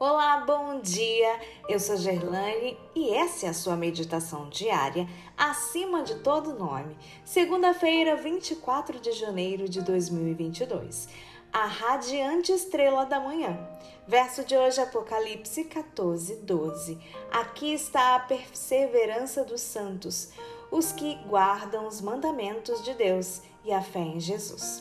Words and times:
Olá, 0.00 0.44
bom 0.46 0.78
dia! 0.78 1.40
Eu 1.68 1.80
sou 1.80 1.96
Gerlane 1.96 2.78
e 2.94 3.10
essa 3.10 3.46
é 3.46 3.48
a 3.48 3.52
sua 3.52 3.74
meditação 3.74 4.48
diária 4.48 5.08
acima 5.36 6.04
de 6.04 6.20
todo 6.20 6.56
nome. 6.56 6.96
Segunda-feira, 7.24 8.14
24 8.14 9.00
de 9.00 9.10
janeiro 9.10 9.68
de 9.68 9.82
2022. 9.82 11.08
A 11.52 11.66
radiante 11.66 12.52
estrela 12.52 13.06
da 13.06 13.18
manhã. 13.18 13.58
Verso 14.06 14.44
de 14.44 14.56
hoje, 14.56 14.80
Apocalipse 14.80 15.64
14, 15.64 16.36
12. 16.42 16.96
Aqui 17.32 17.74
está 17.74 18.14
a 18.14 18.20
perseverança 18.20 19.42
dos 19.42 19.62
santos, 19.62 20.30
os 20.70 20.92
que 20.92 21.16
guardam 21.26 21.88
os 21.88 22.00
mandamentos 22.00 22.84
de 22.84 22.94
Deus 22.94 23.42
e 23.64 23.72
a 23.72 23.82
fé 23.82 23.98
em 23.98 24.20
Jesus. 24.20 24.80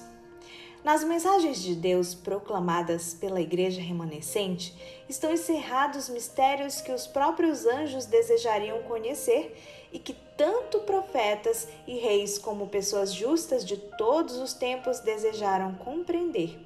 Nas 0.88 1.04
mensagens 1.04 1.62
de 1.62 1.76
Deus 1.76 2.16
proclamadas 2.16 3.14
pela 3.14 3.42
igreja 3.42 3.82
remanescente, 3.82 4.74
estão 5.10 5.34
encerrados 5.34 6.08
mistérios 6.08 6.80
que 6.80 6.94
os 6.94 7.06
próprios 7.06 7.66
anjos 7.66 8.06
desejariam 8.06 8.82
conhecer 8.84 9.54
e 9.92 10.00
que 10.00 10.14
tanto 10.38 10.80
profetas 10.80 11.68
e 11.86 11.98
reis 11.98 12.38
como 12.38 12.70
pessoas 12.70 13.14
justas 13.14 13.66
de 13.66 13.76
todos 13.76 14.38
os 14.38 14.54
tempos 14.54 15.02
desejaram 15.02 15.76
compreender. 15.76 16.58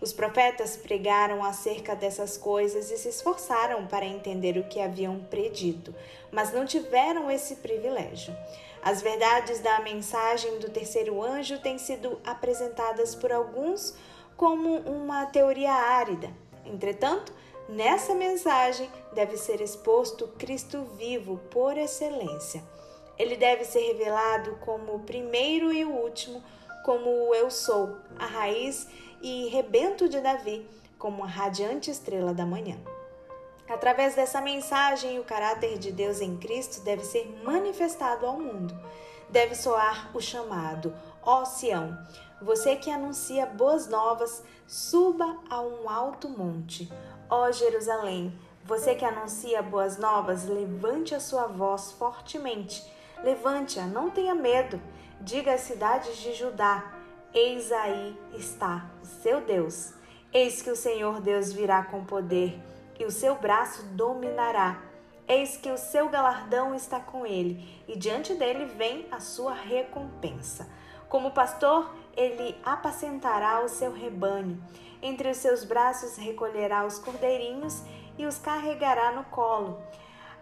Os 0.00 0.12
profetas 0.12 0.76
pregaram 0.76 1.44
acerca 1.44 1.96
dessas 1.96 2.36
coisas 2.36 2.90
e 2.90 2.96
se 2.96 3.08
esforçaram 3.08 3.86
para 3.86 4.06
entender 4.06 4.56
o 4.56 4.68
que 4.68 4.80
haviam 4.80 5.18
predito, 5.28 5.92
mas 6.30 6.52
não 6.52 6.64
tiveram 6.64 7.28
esse 7.30 7.56
privilégio. 7.56 8.34
As 8.80 9.02
verdades 9.02 9.58
da 9.58 9.80
mensagem 9.80 10.58
do 10.60 10.70
terceiro 10.70 11.22
anjo 11.22 11.58
têm 11.58 11.78
sido 11.78 12.20
apresentadas 12.24 13.14
por 13.14 13.32
alguns 13.32 13.94
como 14.36 14.76
uma 14.76 15.26
teoria 15.26 15.72
árida. 15.72 16.30
Entretanto, 16.64 17.32
nessa 17.68 18.14
mensagem 18.14 18.88
deve 19.12 19.36
ser 19.36 19.60
exposto 19.60 20.28
Cristo 20.38 20.84
vivo 20.96 21.38
por 21.50 21.76
excelência. 21.76 22.62
Ele 23.18 23.36
deve 23.36 23.64
ser 23.64 23.80
revelado 23.80 24.56
como 24.64 24.94
o 24.94 25.00
primeiro 25.00 25.72
e 25.72 25.84
o 25.84 25.90
último, 25.90 26.40
como 26.84 27.10
o 27.10 27.34
eu 27.34 27.50
sou, 27.50 27.96
a 28.16 28.26
raiz 28.26 28.86
e 29.22 29.48
rebento 29.48 30.08
de 30.08 30.20
Davi, 30.20 30.68
como 30.98 31.24
a 31.24 31.26
radiante 31.26 31.90
estrela 31.90 32.34
da 32.34 32.44
manhã. 32.44 32.76
Através 33.68 34.14
dessa 34.14 34.40
mensagem, 34.40 35.18
o 35.18 35.24
caráter 35.24 35.78
de 35.78 35.92
Deus 35.92 36.20
em 36.20 36.36
Cristo 36.38 36.82
deve 36.82 37.04
ser 37.04 37.28
manifestado 37.44 38.26
ao 38.26 38.38
mundo. 38.38 38.74
Deve 39.28 39.54
soar 39.54 40.10
o 40.14 40.20
chamado: 40.20 40.94
Ó 41.22 41.44
Sião, 41.44 41.96
você 42.40 42.76
que 42.76 42.90
anuncia 42.90 43.44
boas 43.44 43.86
novas, 43.86 44.42
suba 44.66 45.36
a 45.50 45.60
um 45.60 45.88
alto 45.88 46.28
monte. 46.28 46.90
Ó 47.28 47.52
Jerusalém, 47.52 48.32
você 48.64 48.94
que 48.94 49.04
anuncia 49.04 49.62
boas 49.62 49.98
novas, 49.98 50.46
levante 50.46 51.14
a 51.14 51.20
sua 51.20 51.46
voz 51.46 51.92
fortemente. 51.92 52.82
Levante-a, 53.22 53.86
não 53.86 54.08
tenha 54.08 54.34
medo. 54.34 54.80
Diga 55.20 55.52
às 55.52 55.62
cidades 55.62 56.16
de 56.18 56.32
Judá: 56.32 56.97
Eis 57.34 57.70
aí 57.70 58.18
está 58.34 58.90
o 59.02 59.06
seu 59.06 59.42
Deus. 59.42 59.92
Eis 60.32 60.62
que 60.62 60.70
o 60.70 60.76
Senhor 60.76 61.20
Deus 61.20 61.52
virá 61.52 61.82
com 61.84 62.04
poder 62.04 62.58
e 62.98 63.04
o 63.04 63.10
seu 63.10 63.36
braço 63.36 63.82
dominará. 63.92 64.82
Eis 65.26 65.56
que 65.58 65.70
o 65.70 65.76
seu 65.76 66.08
galardão 66.08 66.74
está 66.74 66.98
com 66.98 67.26
ele, 67.26 67.84
e 67.86 67.96
diante 67.96 68.34
dele 68.34 68.64
vem 68.64 69.06
a 69.10 69.20
sua 69.20 69.52
recompensa. 69.52 70.66
Como 71.06 71.30
pastor, 71.30 71.94
ele 72.16 72.56
apacentará 72.64 73.62
o 73.62 73.68
seu 73.68 73.92
rebanho. 73.92 74.62
Entre 75.02 75.30
os 75.30 75.36
seus 75.36 75.64
braços 75.64 76.16
recolherá 76.16 76.86
os 76.86 76.98
cordeirinhos 76.98 77.82
e 78.16 78.24
os 78.24 78.38
carregará 78.38 79.12
no 79.12 79.24
colo. 79.24 79.80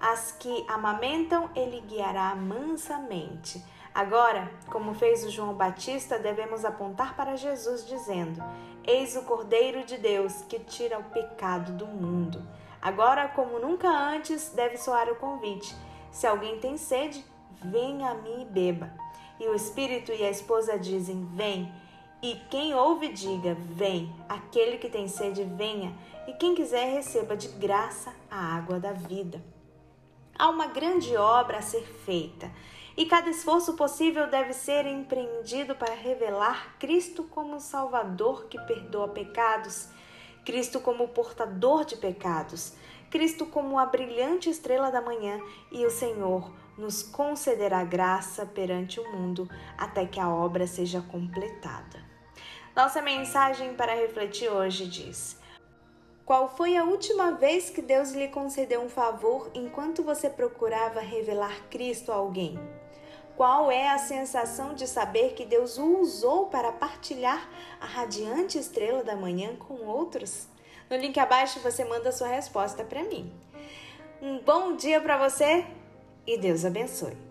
As 0.00 0.32
que 0.32 0.64
amamentam, 0.69 1.50
ele 1.54 1.80
guiará 1.80 2.34
mansamente. 2.34 3.62
Agora, 3.96 4.52
como 4.70 4.92
fez 4.92 5.24
o 5.24 5.30
João 5.30 5.54
Batista, 5.54 6.18
devemos 6.18 6.66
apontar 6.66 7.16
para 7.16 7.34
Jesus, 7.34 7.88
dizendo: 7.88 8.44
Eis 8.84 9.16
o 9.16 9.22
Cordeiro 9.22 9.86
de 9.86 9.96
Deus 9.96 10.42
que 10.42 10.58
tira 10.58 10.98
o 10.98 11.04
pecado 11.04 11.72
do 11.72 11.86
mundo. 11.86 12.46
Agora, 12.82 13.26
como 13.28 13.58
nunca 13.58 13.88
antes, 13.88 14.50
deve 14.50 14.76
soar 14.76 15.08
o 15.08 15.16
convite: 15.16 15.74
Se 16.10 16.26
alguém 16.26 16.58
tem 16.58 16.76
sede, 16.76 17.24
venha 17.64 18.10
a 18.10 18.14
mim 18.16 18.42
e 18.42 18.44
beba. 18.44 18.92
E 19.40 19.48
o 19.48 19.54
Espírito 19.54 20.12
e 20.12 20.22
a 20.22 20.30
esposa 20.30 20.78
dizem: 20.78 21.26
Vem. 21.32 21.72
E 22.22 22.34
quem 22.50 22.74
ouve, 22.74 23.08
diga: 23.08 23.54
Vem. 23.54 24.14
Aquele 24.28 24.76
que 24.76 24.90
tem 24.90 25.08
sede, 25.08 25.42
venha. 25.42 25.96
E 26.28 26.34
quem 26.34 26.54
quiser, 26.54 26.92
receba 26.92 27.34
de 27.34 27.48
graça 27.48 28.12
a 28.30 28.56
água 28.56 28.78
da 28.78 28.92
vida. 28.92 29.42
Há 30.38 30.50
uma 30.50 30.66
grande 30.66 31.16
obra 31.16 31.56
a 31.56 31.62
ser 31.62 31.80
feita 32.04 32.52
e 32.96 33.04
cada 33.04 33.28
esforço 33.28 33.74
possível 33.74 34.28
deve 34.28 34.52
ser 34.52 34.86
empreendido 34.86 35.74
para 35.74 35.94
revelar 35.94 36.76
Cristo 36.78 37.24
como 37.24 37.60
Salvador 37.60 38.46
que 38.46 38.58
perdoa 38.62 39.08
pecados, 39.08 39.88
Cristo 40.44 40.80
como 40.80 41.08
portador 41.08 41.84
de 41.84 41.96
pecados, 41.96 42.74
Cristo 43.10 43.44
como 43.44 43.78
a 43.78 43.84
brilhante 43.84 44.48
estrela 44.48 44.90
da 44.90 45.00
manhã 45.00 45.40
e 45.70 45.84
o 45.84 45.90
Senhor 45.90 46.50
nos 46.78 47.02
concederá 47.02 47.84
graça 47.84 48.46
perante 48.46 48.98
o 48.98 49.12
mundo 49.12 49.48
até 49.76 50.06
que 50.06 50.20
a 50.20 50.28
obra 50.28 50.66
seja 50.66 51.00
completada. 51.02 52.04
Nossa 52.74 53.00
mensagem 53.02 53.74
para 53.74 53.94
refletir 53.94 54.50
hoje 54.50 54.86
diz: 54.86 55.38
qual 56.26 56.48
foi 56.48 56.76
a 56.76 56.84
última 56.84 57.30
vez 57.30 57.70
que 57.70 57.80
Deus 57.80 58.10
lhe 58.10 58.28
concedeu 58.28 58.82
um 58.82 58.88
favor 58.88 59.48
enquanto 59.54 60.02
você 60.02 60.28
procurava 60.28 61.00
revelar 61.00 61.68
Cristo 61.70 62.10
a 62.10 62.16
alguém? 62.16 62.58
Qual 63.36 63.70
é 63.70 63.91
a 63.91 63.98
sensação 63.98 64.72
de 64.72 64.86
saber 64.86 65.34
que 65.34 65.44
Deus 65.44 65.76
o 65.76 66.00
usou 66.00 66.47
para 66.47 66.72
partilhar 66.72 67.47
a 67.78 67.84
radiante 67.84 68.56
estrela 68.56 69.04
da 69.04 69.14
manhã 69.14 69.54
com 69.56 69.74
outros? 69.84 70.48
No 70.88 70.97
link 70.97 71.19
abaixo 71.20 71.60
você 71.60 71.84
manda 71.84 72.10
sua 72.12 72.28
resposta 72.28 72.82
para 72.82 73.04
mim. 73.04 73.30
Um 74.22 74.38
bom 74.38 74.75
dia 74.75 75.02
para 75.02 75.19
você 75.19 75.66
e 76.26 76.38
Deus 76.38 76.64
abençoe. 76.64 77.25